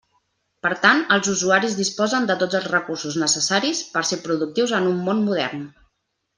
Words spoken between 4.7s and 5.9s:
en un món modern.